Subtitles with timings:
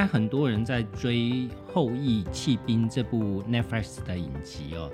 [0.00, 1.14] 该很多人在追
[1.70, 4.90] 《后羿弃兵》这部 Netflix 的影集哦。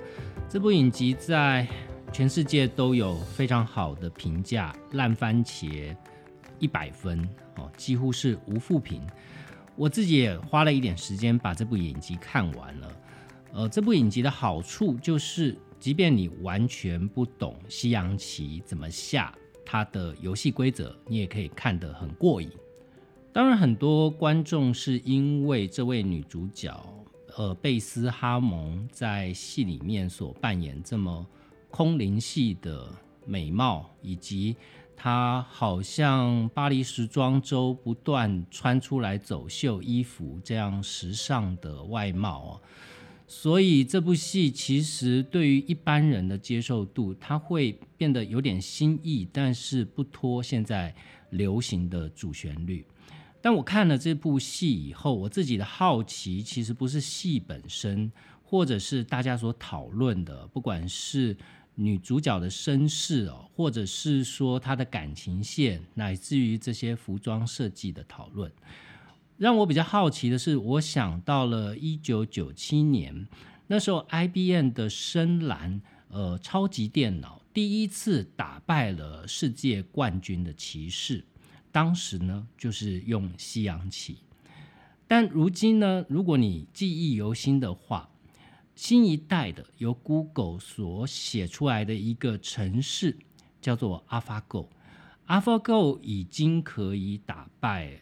[0.49, 1.65] 这部影集在
[2.11, 5.95] 全世界都有非常好的评价，烂番茄
[6.59, 7.25] 一百分
[7.55, 9.01] 哦，几乎是无负评。
[9.77, 12.91] 我自己也花了一点时间把这部影集看完了。
[13.53, 19.33] 呃，这部影集的好处就是，即便你完全不懂西洋棋怎么下，
[19.65, 22.51] 它的游戏规则，你也可以看得很过瘾。
[23.37, 26.75] 当然，很多观众是因为这位女主角，
[27.35, 31.23] 呃，贝斯哈蒙在戏里面所扮演这么
[31.69, 32.91] 空灵系的
[33.27, 34.55] 美貌，以及
[34.95, 42.61] 她好像巴黎时装周不断穿出来走秀衣服这样时尚的外貌哦，
[43.27, 50.91] 所以这部戏其实对于一般人的接受度，它会变得有点新意，但是不脱现在
[51.29, 52.83] 流行的主旋律。
[53.47, 58.11] 但我看了这部戏以后，我自己的好奇其实不是戏本身，
[58.43, 61.37] 或者是大家所讨论的，不管是
[61.75, 68.51] 女主角的身世哦，或者是说她的感情线，乃至于这些服装设计的讨论，
[69.37, 73.29] 让我比较好奇的是，我想到了一九九七年
[73.67, 81.23] 那时候，IBM 的深蓝呃超级电脑第一次打败了世界冠军的骑士。
[81.77, 84.17] 当时呢，就是用西洋棋，
[85.07, 88.09] 但如今呢，如果你记忆犹新的话，
[88.73, 93.15] 新一代的由 Google 所写出来的一个城市
[93.61, 98.01] 叫做 AlphaGo，AlphaGo 已经可以打败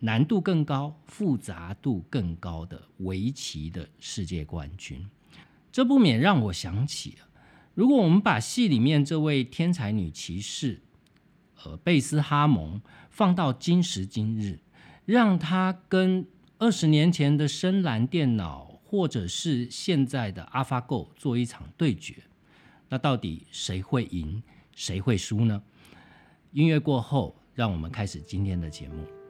[0.00, 5.08] 难度更高、复杂度更高的围棋的世界冠军。
[5.70, 7.18] 这不免让我想起，
[7.74, 10.80] 如果我们把戏里面这位天才女骑士，
[11.64, 12.80] 呃，贝斯哈蒙。
[13.10, 14.58] 放到今时今日，
[15.04, 22.22] 让他跟二十年前的深蓝电脑，或者是现在的 AlphaGo 做一场对决，
[22.88, 24.42] 那到底谁会赢，
[24.74, 25.62] 谁会输呢？
[26.52, 29.21] 音乐过后，让我们开始今天的节目。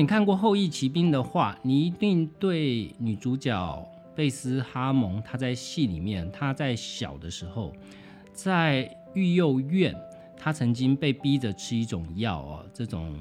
[0.00, 7.70] 你看过《后羿骑兵》的话，你一定对女主角贝斯哈蒙她在戏里面，她在小的时候
[8.32, 9.94] 在育幼院，
[10.38, 13.14] 她曾经被逼着吃一种药哦，这种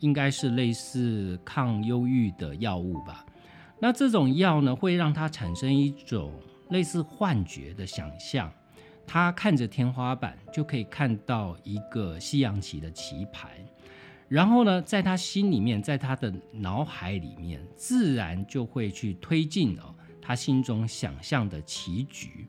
[0.00, 3.24] 应该是类似抗忧郁的药物吧。
[3.80, 6.30] 那这种药呢，会让她产生一种
[6.68, 8.52] 类似幻觉的想象，
[9.06, 13.50] 她看着天花板就可以看到一个西洋棋的棋盘。
[14.28, 22.46] 然后呢，在他心里面，在他的脑海里面，自然就会去推进哦他心中想象的棋局。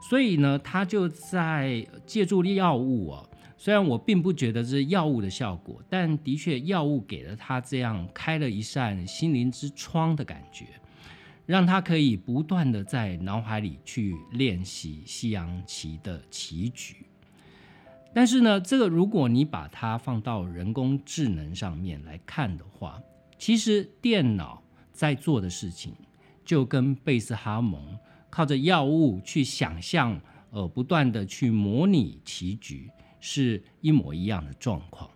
[0.00, 3.28] 所以呢，他就在借助药物哦。
[3.60, 10.64] 虽然我并不觉得是药物的效果，但的确药物给了他这样开了一扇心灵之窗的感觉，
[11.44, 17.07] 让他可以不断的在脑海里去练习西洋棋的棋局。
[18.18, 23.00] 但是呢，这个如果你把它放到人工智能上面来看的话，
[23.38, 24.60] 其实电脑
[24.92, 25.94] 在做的事情，
[26.44, 27.96] 就跟贝斯哈蒙
[28.28, 30.20] 靠着药物去想象，
[30.50, 32.90] 呃，不断的去模拟棋局，
[33.20, 35.08] 是一模一样的状况。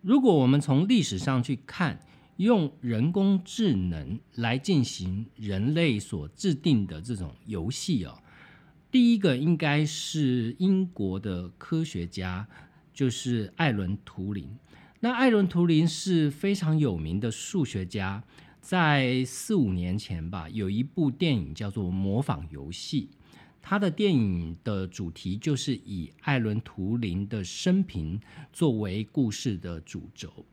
[0.00, 2.00] 如果我们从历史上去看，
[2.38, 8.18] 用人工智能来进行人类所制定的这种游戏啊。
[8.92, 12.46] 第一个应该是英国的科学家，
[12.92, 14.58] 就是艾伦·图灵。
[15.00, 18.22] 那艾伦·图灵是非常有名的数学家，
[18.60, 23.08] 在四五年前吧，有一部电影叫做《模仿游戏》，
[23.62, 28.20] 他的电影的主题就是以艾伦·图灵的生平
[28.52, 30.44] 作为故事的主轴。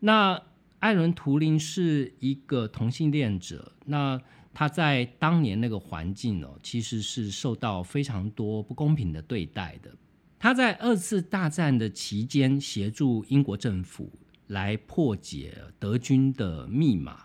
[0.00, 0.40] 那
[0.78, 4.18] 艾伦·图灵是一个同性恋者，那。
[4.54, 9.90] 他在当年那个环境哦，其实是受到非常多不公平的对待的。
[10.38, 14.12] 他在二次大战的期间协助英国政府
[14.46, 17.24] 来破解德军的密码。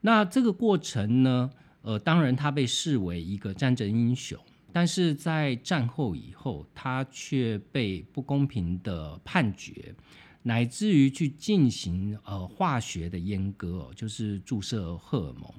[0.00, 1.50] 那这个过程呢，
[1.82, 4.38] 呃，当然他被视为一个战争英雄，
[4.72, 9.94] 但是在战后以后，他却被不公平的判决，
[10.42, 15.52] 乃至于去进行呃化学的阉割，就是注射荷尔蒙。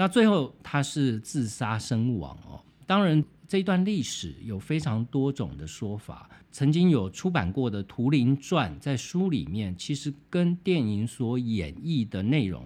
[0.00, 6.26] 那最后他是自杀身亡哦，当然，这段历史有非常多种的说法。
[6.50, 12.64] 曾经有出版过的《图灵传》在书里面，其实跟电影所演绎的内容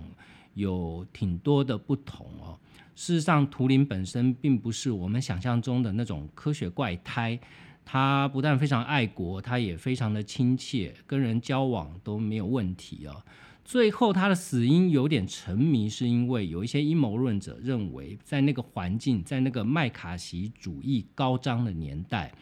[0.54, 2.56] 有挺多的不同哦。
[2.94, 7.36] 事实上，图灵本身并不是我们想象中的那种科学怪胎，
[7.84, 13.20] 他不但非常爱国，他也非常的亲切，跟人交往都没有问题哦。
[13.64, 22.32] 最后，他的死因有点沉迷，是因为有一些阴谋论者认为，在那个环境，在那个麦卡锡主义高涨的年代，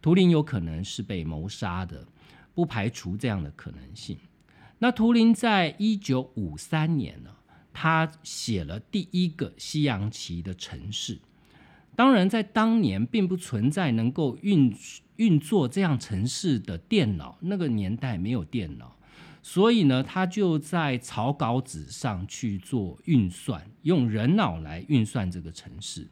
[0.00, 2.06] 图灵有可能是被谋杀的，
[2.54, 4.16] 不排除这样的可能性。
[4.78, 7.30] 那图灵在一九五三年呢，
[7.72, 11.18] 他写了第一个西洋棋的城市。
[11.96, 14.72] 当然，在当年并不存在能够运
[15.16, 18.94] 运作这样城市的电脑，那个年代没有电脑。
[19.50, 26.06] 所以呢，他就在草稿纸上去做运算，用人脑来运算这个城市。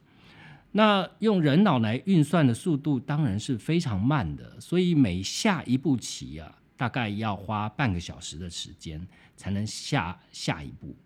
[0.73, 9.07] 那用人脑来运算的速度当然是非常慢的，所以每下一步棋啊，大概要花半个小时的时间
[9.37, 10.97] 才能下下一步。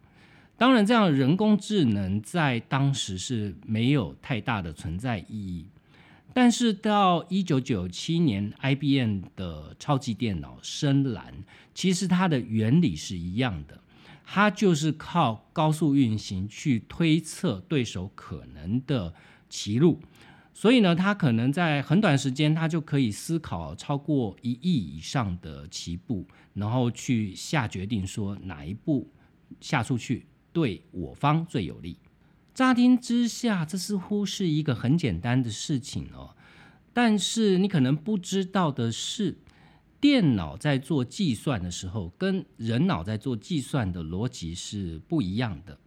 [0.56, 5.66] 当然，这样人工智能在当时是没有太大的存在意义。
[6.32, 11.44] 但是到一九九七年，IBM 的超级电脑深蓝，
[11.74, 13.80] 其实它的原理是一样的，
[14.24, 19.12] 它就是靠高速运行去推测对手可能的
[19.48, 20.00] 棋路，
[20.54, 26.24] 所以呢，它可能在很短时间，它就可以思考超过一亿以上的棋步，
[26.54, 29.10] 然后去下决定说哪一步
[29.60, 31.96] 下出去对我方最有利。
[32.54, 36.36] 乍听之下，这似乎是一个很简单的事情哦。
[36.92, 39.38] 但是你可能不知道的是，
[40.00, 45.78] 电脑在做计算的时候，跟人脑在做计算的逻辑是不一样的。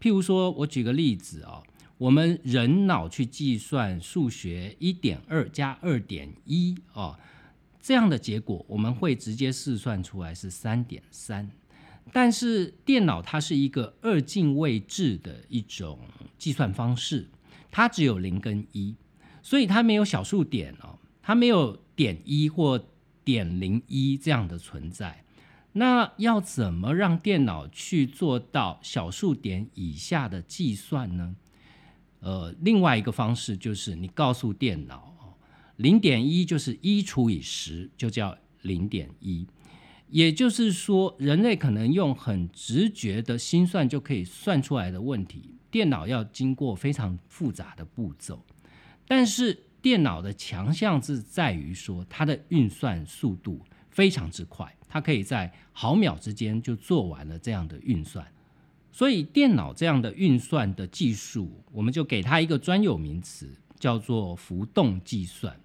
[0.00, 1.62] 譬如说，我举个例子啊，
[1.98, 7.18] 我们人脑去计算数学一点二加二点一啊
[7.80, 11.50] 这样的结果，我们会直接试算出来是三点三。
[12.12, 15.98] 但是电脑它是一个二进位制的一种
[16.38, 17.28] 计算方式，
[17.70, 18.94] 它只有零跟一，
[19.42, 22.86] 所以它没有小数点哦，它没有点一或
[23.24, 25.24] 点零一这样的存在。
[25.72, 31.34] 那要怎么让电脑去做到小数点以下的计算呢？
[32.20, 35.36] 呃，另外一个方式就是你告诉电脑，
[35.76, 39.44] 零点一就是一除以十，就叫零点一。
[40.14, 48.40] 也就是说，人类可能用很直觉的心算就可以算出来的问题，电脑要经过非常复杂的步骤。
[49.08, 58.24] 但是电脑的强项是在于说，它的运算速度非常之快，它可以在毫秒之间就做完了这样的运算。
[58.92, 65.58] 所以，电脑这样的运算的技术，我们就给它一个专有名词，叫做浮动计算。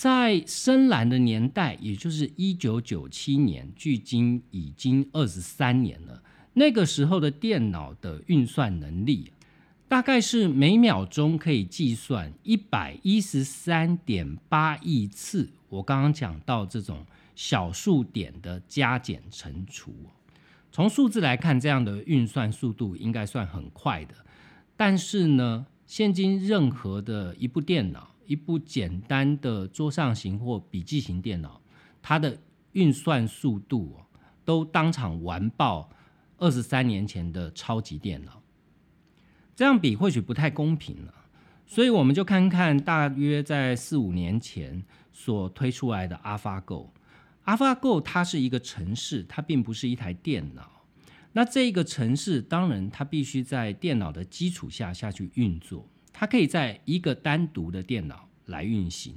[0.00, 6.22] 在深蓝的年代，也就是一九九七年，距今已经二十三年了。
[6.54, 9.30] 那个时候的电脑的运算能力，
[9.88, 15.50] 大概是每秒钟可以计算一百一十三点八亿次。
[15.68, 17.04] 我刚刚讲到这种
[17.34, 19.94] 小数点的加减乘除，
[20.72, 24.14] 从数字来看，这样的运算速度应该算很快的。
[24.78, 28.09] 但是呢，现今任何的一部电脑。
[28.30, 31.60] 一部简单的桌上型或笔记型电脑，
[32.00, 32.38] 它的
[32.74, 33.96] 运算速度
[34.44, 35.90] 都当场完爆
[36.38, 38.40] 二十三年前的超级电脑。
[39.56, 41.12] 这样比或许不太公平了，
[41.66, 46.90] 所以我们就看看大约在四五年前所推出来的 AlphaGo。
[47.46, 50.70] AlphaGo 它是一个城市，它并不是一台电脑。
[51.32, 55.88] 那这个城市当然它必须在电脑的基础下下去运作。
[56.20, 59.14] 它可以在一个单独的电脑来运行。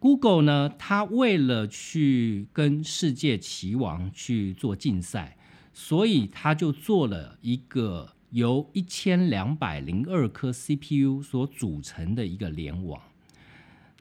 [0.00, 5.36] Google 呢，它为了去跟世界棋王去做竞赛，
[5.72, 13.00] 所以它就做了一个由一千两百零二颗 CPU 所组成的一个联网。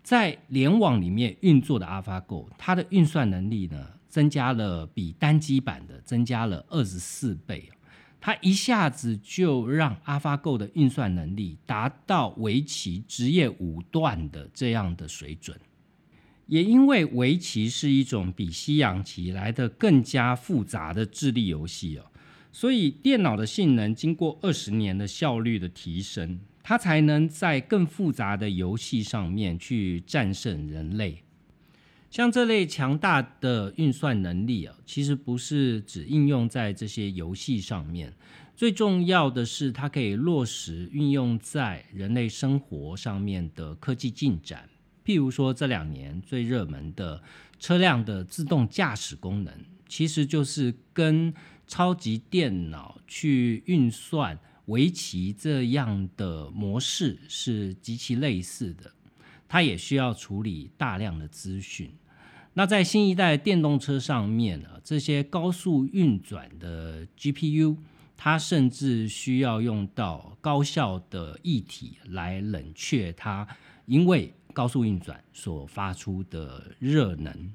[0.01, 7.69] 在联网里面运作的 AlphaGo，它的运算能力呢，增加了比单机版的增加了二十四倍。
[8.23, 15.59] 它一下子就让 AlphaGo 的运算能力达到围棋职业五段的这样的水准，
[16.45, 22.05] 也因为围棋是一种比西洋棋来的更加复杂的智力游戏哦，
[22.51, 31.23] 所以电脑的性能经过二十年的效率的提升，它才能在更复杂的游戏上面去战胜人类。
[32.11, 38.13] 像这类强大的运算能力啊，其实不是只应用在这些游戏上面，
[38.53, 44.69] 最重要的是，它可以落实运用在人类生活上面的科技进展。
[45.05, 47.23] 譬如说，这两年最热门的
[47.57, 49.53] 车辆的自动驾驶功能，
[49.87, 51.33] 其实就是跟
[51.65, 58.91] 超级电脑去运算围棋这样的模式是极其类似的。
[59.47, 61.89] 它也需要处理大量的资讯。
[62.53, 67.77] 那在新一代电动车上面呢，这些高速运转的 GPU，
[68.17, 73.47] 它甚至需要用到高效的液体来冷却它，
[73.85, 77.53] 因为高速运转所发出的热能。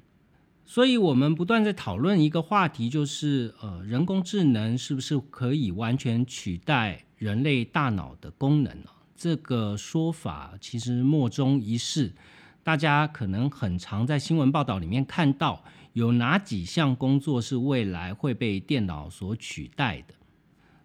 [0.65, 8.89] 所以，我们不断在讨论一个话题，就是呃，人工智能是不是可以完全取代人类大脑的功能呢？
[9.15, 12.13] 这个说法其实莫衷一是。
[12.67, 20.13] 大家可能很常在新闻报道里面看到，有哪几项工作是未来会被电脑所取代的。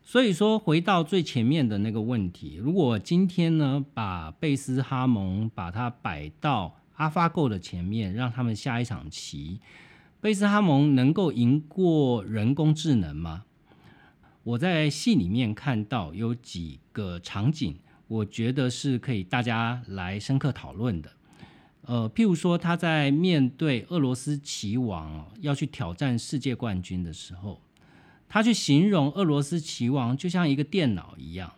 [0.00, 9.58] 所以说，回到最前面的那个问题，如果今天呢，把贝斯哈蒙把它摆到 AlphaGo 的前面，让他们下一场棋，
[10.20, 13.42] 贝斯哈蒙能够赢过人工智能吗？
[14.44, 21.10] 我在戏里面看到有几个场景，我觉得是可以大家来深刻讨论的。
[21.84, 27.60] 呃，譬如说，他在面对俄罗斯棋王要去挑战世界冠军的时候，
[28.28, 31.52] 他去形容俄罗斯棋王就像一个电脑一样，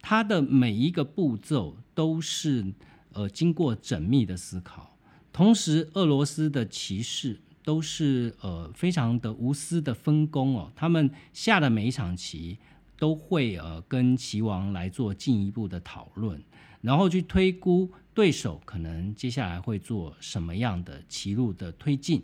[0.00, 2.72] 他的每一个步骤都是
[3.12, 4.96] 呃经过缜密的思考，
[5.32, 12.58] 同时俄罗斯的骑士都是呃非常的无私的分工哦，他们下的每一场棋
[12.98, 16.42] 都会呃跟棋王来做进一步的讨论，
[16.80, 17.90] 然后去推估。
[18.12, 22.20] 对手可能接下来会做什么样的棋路的推进？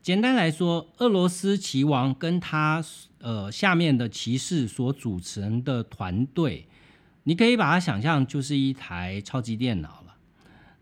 [0.00, 2.82] 简单来说，俄罗斯棋王跟他
[3.18, 6.68] 呃下面的骑士所组成的团队，
[7.24, 10.16] 你可以把它想象就是一台超级电脑了。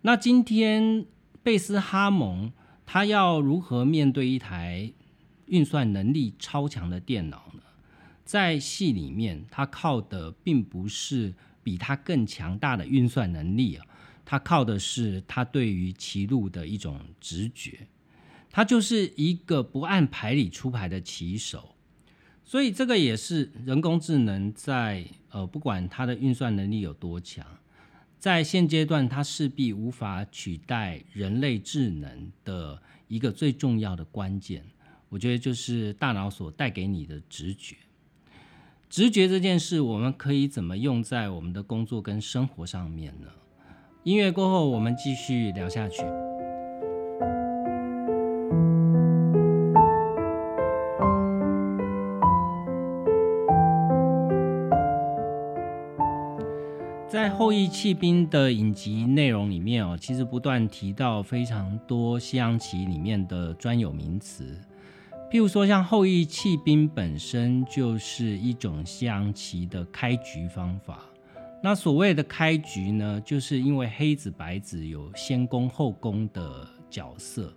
[0.03, 1.07] 那今天
[1.43, 2.53] 贝斯哈蒙
[2.85, 4.93] 他要如何面对一台
[5.47, 7.63] 运算能力超强的电脑呢？
[8.25, 13.87] 在戏里面，他靠的并不是比他更强大的运算能力啊。
[14.27, 17.87] 他靠的是他对于棋路的一种直觉，
[18.51, 21.75] 他就是一个不按牌理出牌的棋手，
[22.43, 27.45] 所以这个也是人工智能在呃不管它的运算能力有多强，
[28.19, 34.65] 在现阶段它势必无法取代人类智能的一个最重要的关键，
[35.11, 37.77] 我觉得就是大脑所带给你的直觉。
[38.95, 43.27] 直觉这件事，我们可以怎么用在我们的工作跟生活上面呢？
[44.05, 46.05] 音乐过后，我们继续聊下去。
[57.09, 64.57] 在《后羿弃兵》的影集内容里面哦，其实不断提到非常多西洋棋里面的专有名词，
[65.35, 71.03] 譬如说像后羿弃兵本身就是一种西洋棋的开局方法。
[71.61, 77.53] 那所谓的开局呢，就是因为黑子白子有先攻后攻的角色，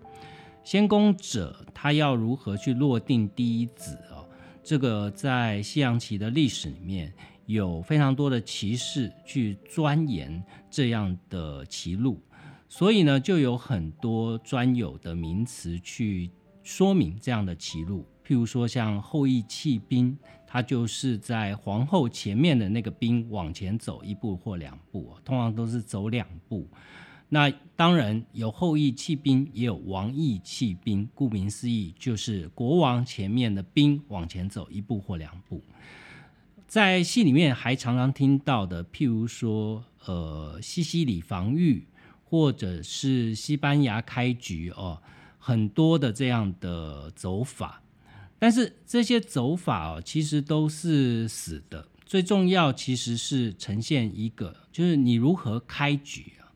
[0.63, 4.25] 先攻者他要如何去落定第一子哦？
[4.63, 7.13] 这个在西洋棋的历史里面
[7.45, 12.19] 有非常多的棋士去钻研这样的棋路，
[12.67, 16.31] 所以呢，就有很多专有的名词去
[16.67, 20.17] 说明这样的棋路，譬如说像后羿弃兵。
[20.49, 26.65] 它就是在皇后前面的那个兵往前走一步或两步，通常都是走两步。
[27.27, 31.07] 那当然有后羿弃兵，也有王羿弃兵。
[31.13, 35.61] 顾名思义，就是国王前面的兵往前走一步或两步。
[36.65, 41.85] 在戏里面还常常听到的，譬如说，呃，西西里防御，
[42.23, 45.01] 或者是西班牙开局哦，
[45.47, 47.81] 很多的这样的走法。
[48.37, 51.87] 但是这些走法哦，其实都是死的。
[52.05, 56.51] 最重要其实是呈现一个，就是你如何开局啊。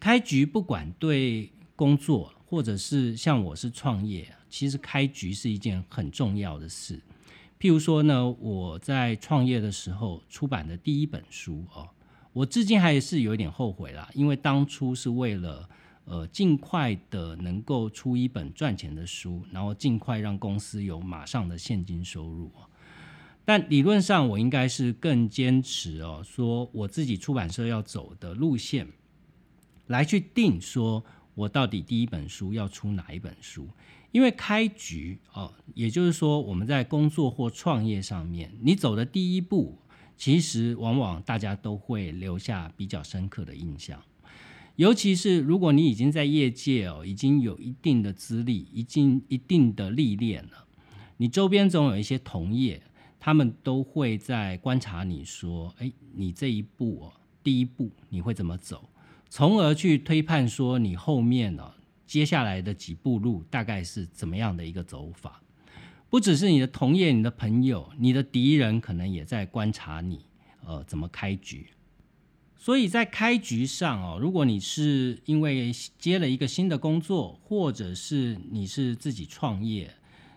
[0.00, 7.00] 开局不管对工作，或者是像我是创业，其实开局是一件很重要的事。
[7.60, 11.88] 譬如说呢，我在创业的时候出版的第一本书哦，
[12.32, 15.68] 我至今还是有一点后悔啦，因为当初是为了。
[16.06, 22.50] 呃，尽快的能够出一本赚钱的书，然后尽快让公司有马上的现金收入
[23.44, 28.88] 但理论上，我应该是更坚持哦，说我自己出版社要走的路线，
[29.88, 33.68] 来去定说我到底第一本书要出哪一本书？
[34.12, 39.76] 因为开局哦，也就是说我们在工作或创业上面，你走的第一步，
[40.16, 44.00] 其实往往大家都会留下比较深刻的印象。
[44.76, 50.66] 尤其是如果你已经在业界哦，已经有一定的资历，已经一定的历练了，
[51.16, 52.82] 你周边总有一些同业，
[53.18, 58.88] 他们都会在观察你说，哎，你这一步哦，第一步你会怎么走？
[59.30, 61.72] 从而去推判说你后面呢，
[62.06, 65.42] 接下来的几步路大概是怎么样的一个走法。
[66.10, 70.20] 不只是你的同业、你的朋友、你的敌人，可能也在观察你，
[70.64, 71.66] 呃，怎么开局。
[72.66, 75.70] 所以在开局上哦，如果你是因为
[76.00, 79.88] 接了一个新的工作，或者是你是自己创业，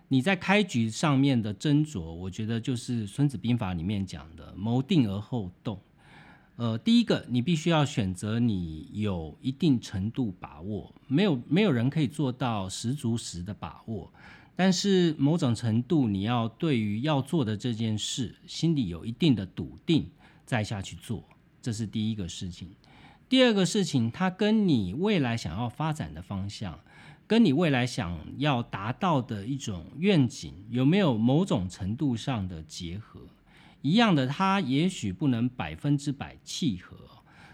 [0.09, 5.81] 你在开局上面的斟酌，我觉得就是《孙子兵法》里面讲的“谋定而后动”。
[6.57, 14.13] 呃，第一个，你必须要选择你有一定程度把握，没有没有人可以做到十足十的把握，
[14.55, 20.07] 但是某种程度你要对于要做的这件事心里有一定的笃定，
[20.45, 21.27] 再下去做，
[21.61, 22.69] 这是第一个事情。
[23.27, 26.79] 第二个事情，它跟你未来想要发展的方向，
[27.27, 33.21] 跟你未来想要达到的一种愿景，有没有某种程度上的结合？
[33.81, 36.97] 一样的，它也许不能百分之百契合。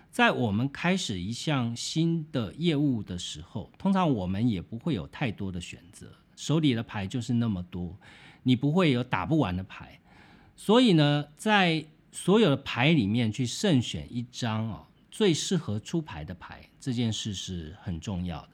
[0.09, 6.07] 在我们开始一项新的业务的时候，通常我们也不会有太多的选择，
[6.37, 7.97] 手里的牌就是那么多，
[8.43, 9.99] 你不会有打不完的牌。
[10.55, 11.85] 所以呢，在
[12.15, 18.49] 所有的牌里面去慎选一张哦最适合出牌的牌，这件事是很重要的。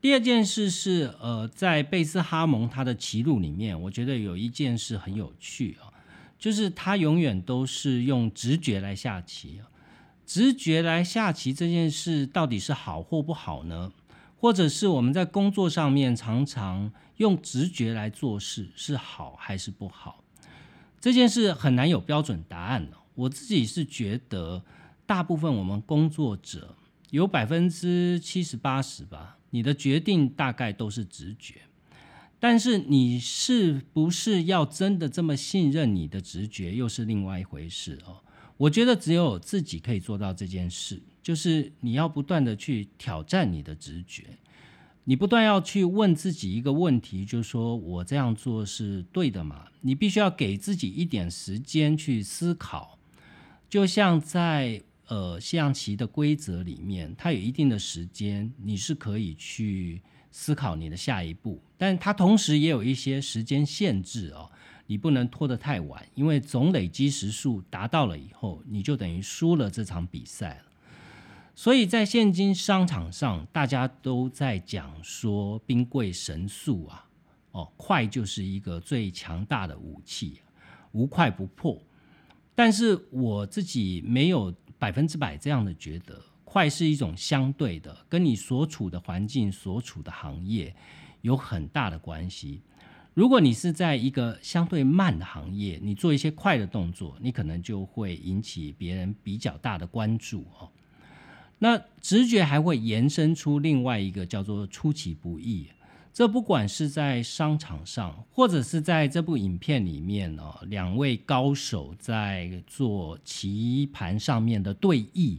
[0.00, 5.90] 第二件事是，呃，在贝斯哈蒙他的棋路里面，我觉得有一件事很有趣啊。
[6.38, 9.60] 就是他永远都是用直觉来下棋
[10.24, 13.92] 直觉来下棋这件事到底是好或不好呢？
[14.36, 20.22] 或者是我们在工作上面常常用直觉来做事是好还是不好？
[21.00, 24.62] 这件事很难有标准答案我自己是觉得，
[25.06, 26.76] 大部分我们工作者
[27.10, 31.62] 有百分之七十八十吧，你的决定大概都是直觉。
[32.40, 38.22] 但是你是不是要真的这么信任你的直觉，又是另外一回事哦。
[38.56, 44.24] 我觉得只有自己可以做到这件事，就是你要不断的去挑战你的直觉，
[45.08, 49.64] 你不断要去问自己一个问题，就是说我这样做是对的吗？
[49.80, 52.98] 你必须要给自己一点时间去思考，
[53.70, 60.02] 就像在呃象棋的规则里面，它有一定的时间，你是可以去。
[60.30, 64.48] 思考你的下一步，但它同时也有一些时间限制哦，
[64.86, 70.67] 你不能拖得太晚，因为总累积时数达到了以后，你就等于输了这场比赛了。
[71.58, 77.04] 所以在现今商场上，大家都在讲说兵贵神速啊，
[77.50, 80.40] 哦，快就是一个最强大的武器，
[80.92, 81.76] 无快不破。
[82.54, 86.22] 但是我自己没有百分之百这样的觉得。
[86.44, 90.72] 快是一种相对的，跟你所处的环境、所处的行业
[91.22, 92.62] 有很大的关系。
[93.14, 100.70] 如果你是在一个相对慢的行业，你做一些快的动作，你可能就会引起别人比较大的关注哦。
[101.58, 105.68] 那直觉还会延伸出另外一个叫做出其不意。
[106.12, 115.38] 这不管是在商场上，或者是在这部影片里面哦，两位高手在做棋盘上面的对弈。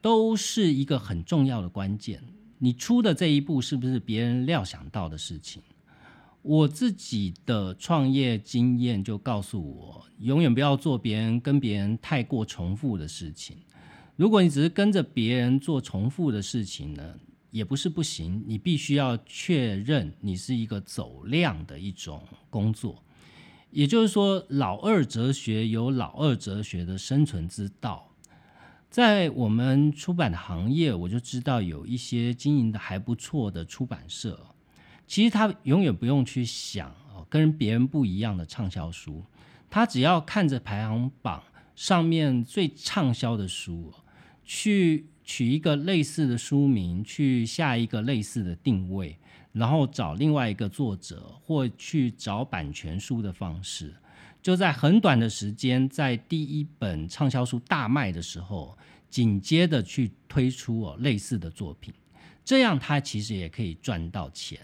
[0.00, 2.22] 都是一个很重要的关键。
[2.58, 5.60] 你出的这一步是不是别人料想到的事情？
[6.40, 13.56] 我自己的创业经验就告诉我，永远不要做别人跟别人太过重复的事情。
[14.18, 17.14] 如果你只是跟着别人做重复的事情呢，
[17.52, 18.42] 也不是不行。
[18.48, 23.00] 你必须要确认你是一个走量的一种工作。
[23.70, 28.12] 也就是说，老二哲学有老二哲学的生存之道。
[28.90, 34.36] 在我们出版的行业，我就知道有一些经营的还不错的出版社，
[35.06, 39.22] 其实他永远不用去想哦，跟别人不一样的畅销书，
[39.70, 41.40] 他只要看着排行榜
[41.76, 43.92] 上面最畅销的书，
[44.50, 49.14] 去取一个类似的书名，去下一个类似的定位，
[49.52, 53.94] 然后找另外一个作者，或去找版权书的方式。
[54.40, 58.74] 就在很短的时间，在第一本畅销书大卖的时候，
[59.10, 61.92] 紧接着去推出哦类似的作品，
[62.42, 64.58] 这样他其实也可以赚到钱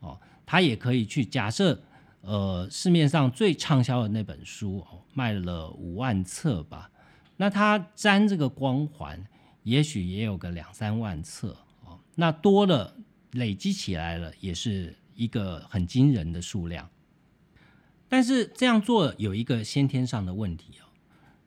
[0.00, 0.20] 哦。
[0.44, 1.80] 他也可以去假设，
[2.20, 6.90] 呃，市面上最畅销的那本书哦卖了五万册吧，
[7.42, 9.26] 那他沾这个光环，
[9.64, 11.98] 也许也有个两三万册哦。
[12.14, 12.96] 那多了
[13.32, 16.88] 累积起来了，也是一个很惊人的数量。
[18.08, 20.86] 但是这样做有一个先天上的问题哦，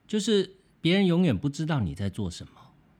[0.06, 2.52] 就是别人永远不知道你在做什么，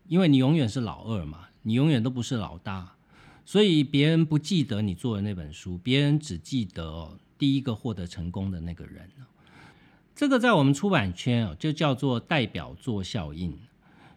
[0.09, 2.97] 因为你永远是老二嘛，你永远都不是老大，
[3.45, 9.11] 所以别人不记得你做的那本书，别人只记得第一个获得成功的那个人。
[10.17, 13.55] 这个在我们出版圈哦，就叫做代表作效应。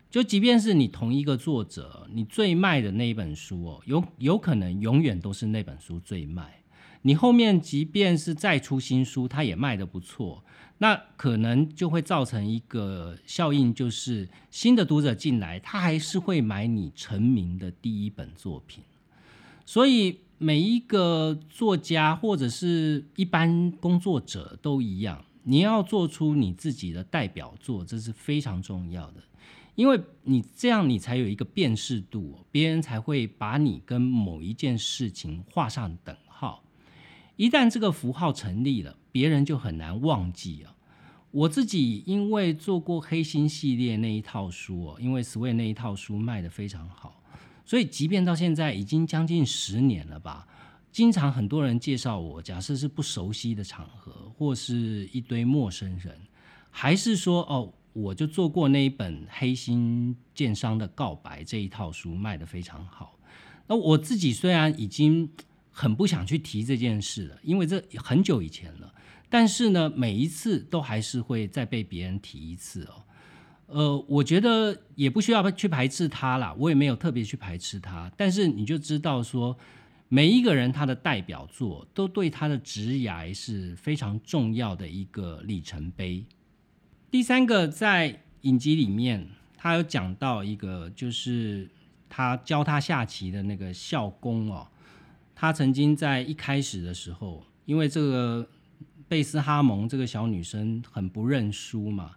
[0.10, 6.62] 就即便是你同一个作者，你最卖的那一本书哦，有有可能永远都是那本书最卖。
[7.02, 10.42] 你后面即便是再出新书，它也卖的不错，
[10.78, 18.82] 那可能就会造成一个效应，就是新的读者进来，他还是会买你成名的第一本作品。
[19.66, 25.26] 所以每一个作家或者是一般工作者都一样。
[25.44, 29.24] 你要做出你自己的代表作，这是非常重要的，
[29.76, 36.64] 因为你这样你才有一个辨识度，别人才会把你跟某一件事情画上等号。
[37.36, 40.76] 一旦这个符号成立了，别人就很难忘记啊。
[41.32, 47.22] 我自己因为做过黑心系列那一套书哦，因为 Sway 那一套书卖的非常好，
[47.66, 50.48] 所以即便到现在已经将近十年了吧。
[50.92, 56.20] 经常很多人介绍我，假设是不熟悉的场合，或是一堆陌生人，
[56.72, 63.20] 还是说哦，我就做过那一本《黑心建商的告白》这一套书，卖的非常好。
[63.68, 65.30] 那我自己虽然已经
[65.70, 68.92] 很不想去提这件事了，因为这很久以前了，
[69.30, 73.04] 但是呢，每一次都还是会再被别人提一次哦。
[73.68, 79.56] 呃，我觉得也不需要去排斥他啦，我也没有特别去排斥他，但是你就知道说。
[80.12, 86.26] 每一个人他的代表作都对他的职涯是非常重要的一个里程碑。
[87.12, 91.70] 第三个在影集里面，他有讲到一个，就是
[92.10, 94.68] 他教他下棋的那个校工哦，
[95.36, 98.50] 他曾经在一开始的时候，因为这个
[99.08, 102.16] 贝斯哈蒙这个小女生很不认输嘛。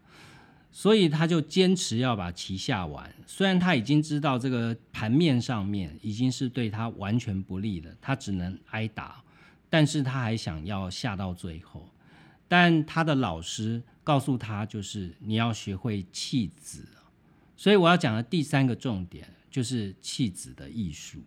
[0.74, 9.22] 所以他就坚持要把棋下完，虽然他已经知道这个盘面上面已经是对他完全不利的，他只能挨打，
[9.68, 11.86] 但是他还想要下到最后。
[12.48, 16.88] 但他的老师告诉他，就是你要学会弃子。
[17.54, 21.18] 所以我要讲的第三个重点就是弃子的艺术。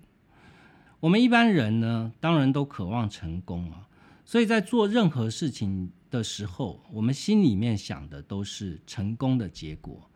[0.99, 3.88] 我们一般人呢，当然都渴望成功啊，
[4.25, 5.91] 所以在做任何事情。
[6.15, 10.10] 的时候，我们心里面想的都是成功的结果，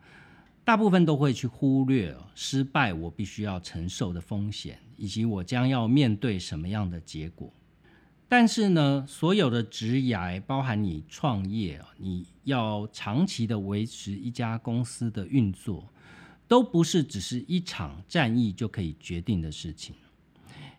[0.64, 7.52] 大部分都会去忽略失败我必须要承受的风险，以及我将要面对什么样的结果。
[8.28, 15.92] 但是呢，所有的职涯，包含你创业你要长期的维持一家公司的运作，
[16.48, 19.94] 都不是只是一场战役就可以决定的事情。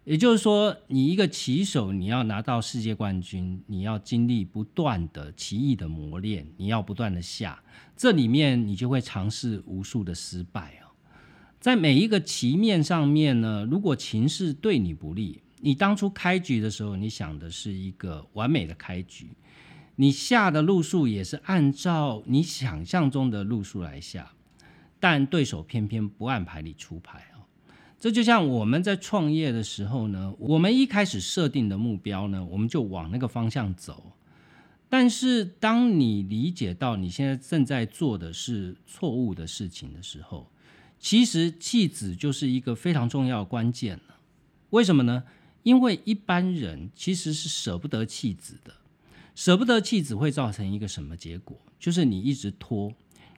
[0.04, 7.62] 也就是说，你一个棋手，你要拿到世界冠军，你要经历不断的棋艺的磨练，你要不断的下，
[7.96, 10.90] 这里面你就会尝试无数的失败哦。
[11.60, 19.30] 在每一个棋面上面呢，如果情势对你不利，你当初开局的时候，你想的是一个完美的开局，
[19.98, 24.32] 你下的路数也是按照你想象中的路数来下，
[25.00, 27.24] 但对手偏偏不按牌理出牌。
[28.02, 34.14] 这就像我们在创业的时候呢，我们一开始设定的目标呢，我们就往那个方向走。
[34.90, 40.52] 但是当你理解到你现在正在做的是错误的事情的时候，
[41.00, 44.16] 其实弃子就是一个非常重要的关键了。
[44.72, 45.24] 为什么呢？
[45.62, 48.74] 因为一般人其实是舍不得弃子的，
[49.36, 51.56] 舍不得弃子会造成一个什么结果？
[51.80, 52.92] 就是你一直拖，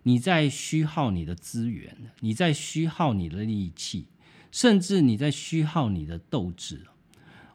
[0.04, 4.06] 你在虚耗你的资源，你在虚耗你的力气。
[4.54, 6.86] 甚至你在虚耗你的斗志。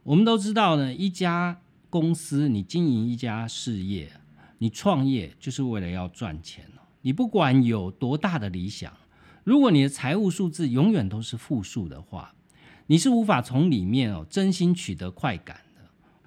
[0.02, 4.10] 我们都知道呢，一家公司你经营一家事业，
[4.58, 6.64] 你创业就是为了要赚钱
[7.02, 8.92] 你不管有多大的理想，
[9.44, 12.34] 如果你的财务数字永远都是负数的话，
[12.88, 15.82] 你是无法从里面哦真心取得快感的。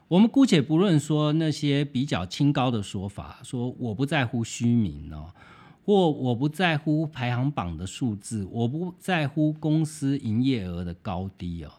[0.08, 5.34] 我们姑且不论说那些比较清高的说法，说我不在乎虚名哦。
[5.84, 11.72] 或我不在乎排行榜的数字，我不在乎公司营业额的高低哦。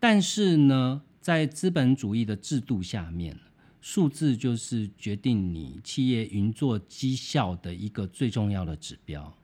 [0.00, 3.38] 但是呢，在资本主义的制度下面，
[3.80, 9.34] 数字就是决定你企业运作绩效的一个最重要的指标。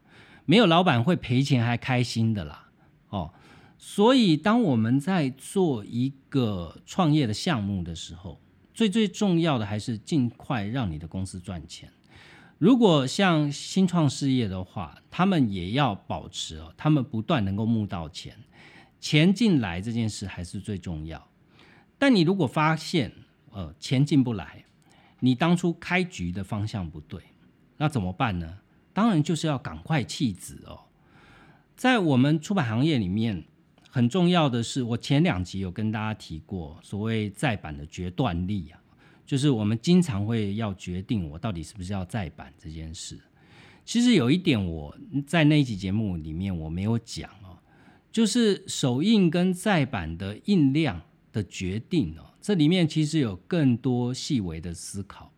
[0.46, 2.70] 没有老板会赔钱还开心的啦
[3.10, 3.32] 哦。
[3.78, 8.38] 所以，当我们在做一个创业的项目的时候，
[8.74, 11.90] 最最重要的还是尽快让你的公司赚钱。
[12.60, 18.36] 如果像新创事业的话，他们也要保持哦，他们不断能够募到钱，
[19.00, 21.26] 钱进来这件事还是最重要。
[21.96, 23.10] 但你如果发现，
[23.50, 24.66] 呃，钱进不来，
[25.20, 27.22] 你当初开局的方向不对，
[27.78, 28.58] 那怎么办呢？
[28.92, 30.80] 当然就是要赶快弃子哦。
[31.74, 33.42] 在我们出版行业里面，
[33.88, 38.78] 很重要的是，我前两集有跟大家提过，所谓再版的决断力啊，
[39.30, 43.16] 就是我们经常会要决定我到底是不是要再版这件事。
[43.84, 44.92] 其实有一点我
[45.24, 47.56] 在那一集节目里面我没有讲哦，
[48.10, 51.00] 就是首印跟再版的印量
[51.32, 55.32] 的决定哦，这里面其实有更多细微的思考。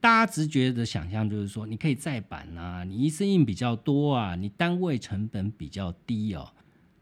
[0.00, 6.48] 大家直觉的想象就是说，你可以再版啊，你一次印比较多啊，你单位成本比较低哦。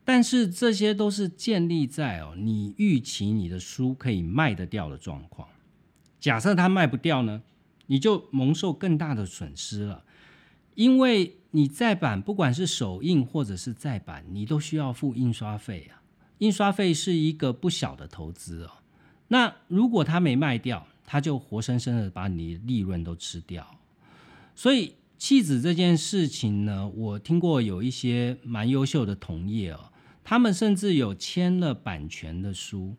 [0.07, 5.47] 但是这些都是建立在哦，你预期你的书可以卖得掉的状况。
[6.21, 7.43] 假设它卖不掉呢，
[7.87, 10.05] 你就蒙受更大的损失了，
[10.75, 16.03] 因为你再版，不管是首印或者是再版，你都需要付印刷费啊。
[16.39, 18.71] 印刷费是一个不小的投资哦。
[19.29, 23.79] 那如果它没卖掉，它就活生生的把你利润都吃掉，
[24.55, 32.95] 所以弃子这件事情呢，我听过有一些蛮优秀的同业哦，他们甚至有签了版权的书，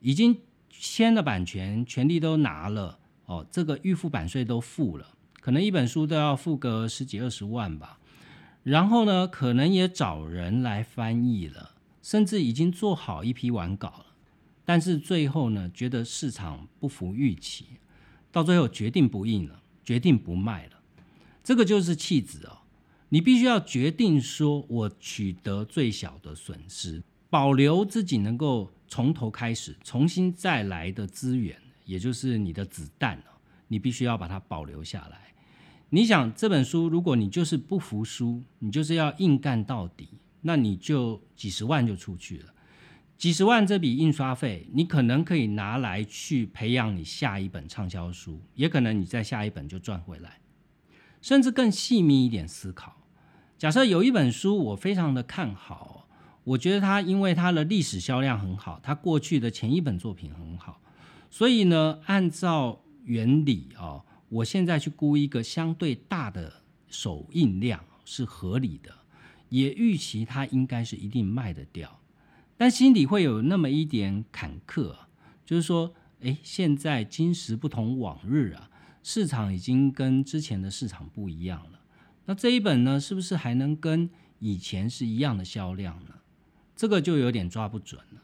[0.00, 0.38] 已经
[0.70, 7.98] 签了版权，权利都拿了哦，这个预付版税都付了，可能一本书都要付个十几二十万吧，
[8.62, 14.06] 然后呢，可能也找人来翻译了，甚至已经做好一批完稿了。
[14.64, 17.64] 但是最后呢，觉得市场不符预期，
[18.30, 20.72] 到最后决定不印了，决定不卖了。
[21.42, 22.58] 这个就是弃子哦。
[23.08, 33.38] 你必须要决定说，我取得最小的损失，保留自己能够从头开始、重新再来的资源，也就是你的子弹哦。
[33.68, 35.32] 你必须要把它保留下来。
[35.90, 40.08] 你想这本书，如果你就是不服输，你就是要硬干到底，
[40.40, 42.52] 那你就几十万就出去了。
[43.16, 50.40] 几十万这笔印刷费，你可能可以拿来去培养你下一本畅销书，也可能你在下一本就赚回来。
[51.22, 52.96] 甚至更细密一点思考，
[53.56, 55.99] 假设有一本书我非常的看好，
[56.44, 60.80] 我觉得它因为它的历史销量很好，它过去的前一本作品很好，
[61.30, 66.52] 所以呢，按照原理啊，我现在去估一个相对大的
[66.88, 68.90] 首印量是合理的，
[69.48, 72.00] 也预期它应该是一定卖得掉。
[72.56, 74.94] 但心里会有那么一点坎坷，
[75.44, 78.70] 就是说，哎，现在今时不同往日啊，
[79.02, 81.80] 市场已经跟之前的市场不一样了。
[82.26, 86.14] 那这一本呢，是不是还能跟以前是一样的销量呢？
[86.80, 88.22] 这个就有点抓不准了。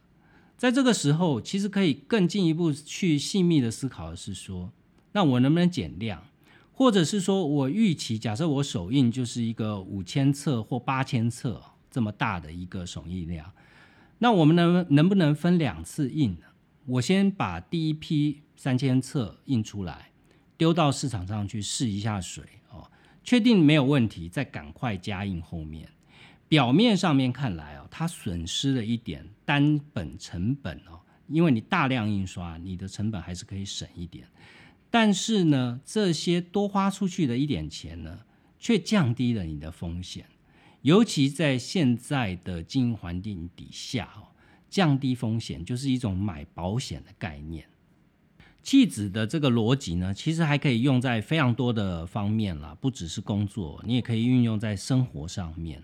[0.56, 4.72] 在这个时候，其实可以更进一步去细密的思考的是说，
[5.12, 6.24] 那我能不能减量，
[6.72, 13.52] 或者是说我预期，假设我首印就是一个五千册或八千册这么大的一个首印量。
[14.20, 16.46] 那我们能能不能分两次印呢？
[16.86, 20.12] 我先把第一批三千册印出来，
[20.56, 22.90] 丢到市场上去试一下水哦，
[23.22, 25.90] 确定没有问题，再赶快加印后面。
[26.48, 34.28] 表面上面看来，它损失了一点单本成本哦，因为你大量印刷，你的成本还是可以省一点。
[34.90, 38.18] 但是呢，这些多花出去的一点钱呢，
[38.58, 40.26] 却降低了你的风险。
[40.82, 44.28] 尤其在现在的经营环境底下，哦，
[44.68, 47.64] 降低风险就是一种买保险的概念。
[48.62, 55.82] 弃子的这个逻辑呢，其实还可以用在非常多的方面啦，不只是工作，你也可以运用在生活上面。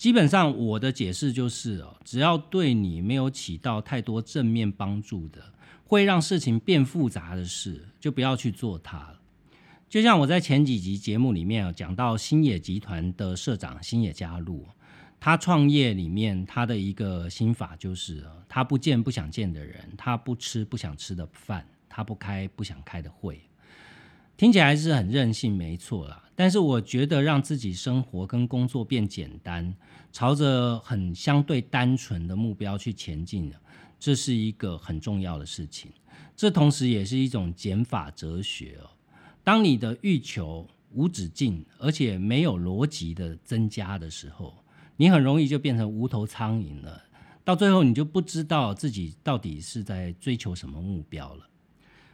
[0.00, 5.52] 基本上，我的解释就是哦，只要对你没有起到太多正面帮助的，
[5.84, 9.14] 会让事情变复杂的事，就不要去做它。
[9.90, 14.66] 就像我在前几集节目里面有讲到新野集团的社长新野加入，
[15.20, 23.38] 他创业里面他的一个心法就是，他不见不想见的人，他不吃不想吃的饭，他不开不想开的会，
[24.40, 26.24] 听起来是很任性，没错啦。
[26.34, 29.74] 但是我觉得让自己生活跟工作变简单，
[30.12, 33.52] 朝着很相对单纯的目标去前进，
[33.98, 35.92] 这是一个很重要的事情。
[36.34, 38.88] 这同时也是一种减法哲学哦。
[39.44, 44.54] 当你的欲求无止境，而且没有逻辑的增加的时候，
[44.96, 47.02] 你很容易就变成无头苍蝇了。
[47.44, 51.46] 到最后，你就不知道自己到底是在追求什么目标了。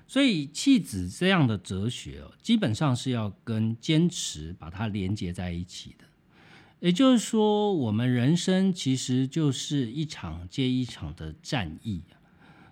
[0.09, 6.05] 所以，弃子这样的哲学哦，基本上是要跟坚持把它连接在一起的。
[6.79, 12.03] 也就是说，我们人生其实就是一场接一场的战役。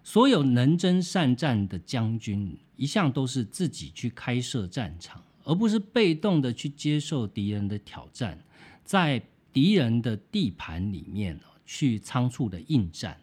[0.05, 8.38] 所有能征善战的将军，一向都是自己去开设战场，而不是被动的去接受敌人的挑战，
[8.85, 9.20] 在
[9.51, 13.18] 敌人的地盘里面去仓促的应战。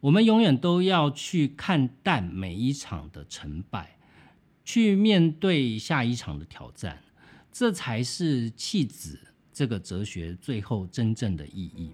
[0.00, 3.96] 我们永远都要去看淡每一场的成败，
[4.64, 7.02] 去面对下一场的挑战，
[7.50, 9.18] 这才是弃子
[9.52, 11.90] 这个哲学最后真正的意义。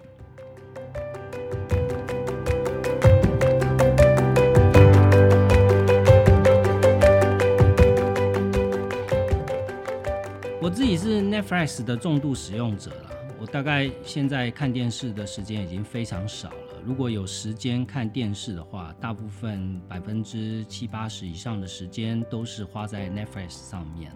[10.61, 13.11] 我自己是 Netflix 的重度使用者了，
[13.41, 16.53] 我大概现在看电视的时间已经非常少。
[16.85, 24.11] 如果有时间看电视的话，大部分百分之七八十以上的时间都是花在 Netflix 上面。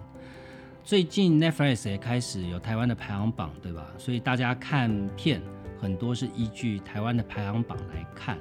[0.82, 3.92] 最近 Netflix 也开始有台湾的排行榜，对吧？
[3.98, 5.40] 所以大家看片
[5.80, 8.36] 很多是依据台湾的排行榜来看。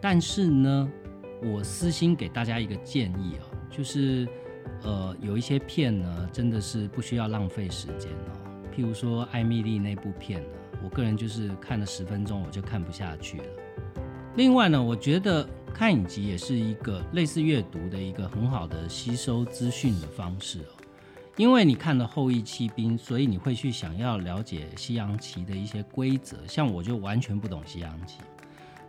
[0.00, 0.88] 但是呢，
[1.42, 4.28] 我私心给大家一个建议啊，就是
[4.82, 8.38] 呃有一些片呢，真的是不需要浪费时间哦。
[8.72, 10.59] 譬如说艾米丽那部片呢。
[10.82, 13.44] 我个人就是看了十分钟，我就看不下去了。
[14.36, 20.72] 另外呢，我觉得看影集也是一个类似阅读的一个很好的吸收资讯的方式哦。
[21.36, 26.36] 因为你看了《后羿弃兵》，所以你会去想要了解西洋棋的一些规则。
[26.46, 28.18] 像我就完全不懂西洋棋，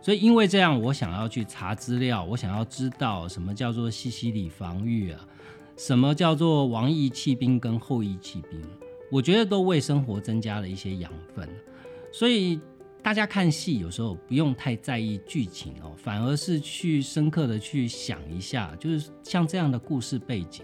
[0.02, 5.20] 所以因为这样，我想要去查资料，我想要知道什么叫做西西里防御啊，
[5.76, 8.60] 什么叫做王毅弃兵跟后羿弃兵，
[9.10, 11.48] 我觉得都为生活增加了一些养分。
[12.12, 12.60] 所以
[13.02, 20.62] 大家看戏有时候不用太在意剧情哦，反而是去深刻的去想一下，就是像这样的故事背景，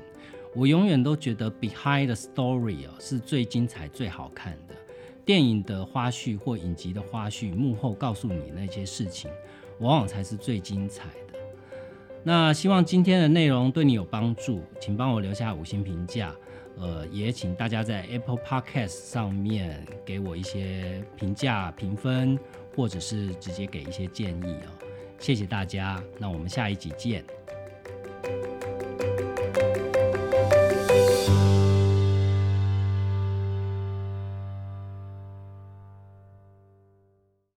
[0.55, 4.75] 我永远都觉得 behind the story 哦是最精彩、最好看的。
[5.25, 9.31] 电影的花絮或影集的花絮，幕后告诉你那些事情，
[9.81, 11.39] 往往才是最精彩的。
[12.23, 16.35] 那希望今天的内容对你有帮助，请帮我留下五星评价。
[16.81, 22.39] 呃，也请大家在 Apple Podcast 上面给我一些评价、评分，
[22.77, 24.71] 或者是直接给一些建议哦。
[25.19, 27.25] 谢谢大家，那我们下一集见。